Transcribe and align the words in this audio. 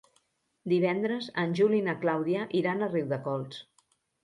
Divendres 0.71 1.27
en 1.43 1.53
Juli 1.61 1.79
i 1.81 1.85
na 1.89 1.95
Clàudia 2.07 2.49
iran 2.63 2.81
a 2.81 2.91
Riudecols. 2.97 3.63